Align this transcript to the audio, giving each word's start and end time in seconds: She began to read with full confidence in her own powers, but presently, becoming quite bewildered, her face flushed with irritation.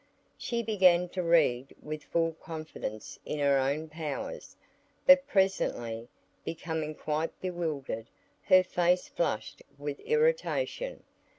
She 0.35 0.63
began 0.63 1.09
to 1.09 1.21
read 1.21 1.75
with 1.79 2.05
full 2.05 2.31
confidence 2.41 3.19
in 3.23 3.37
her 3.37 3.59
own 3.59 3.87
powers, 3.87 4.57
but 5.05 5.27
presently, 5.27 6.07
becoming 6.43 6.95
quite 6.95 7.39
bewildered, 7.39 8.07
her 8.45 8.63
face 8.63 9.07
flushed 9.07 9.61
with 9.77 9.99
irritation. 9.99 11.03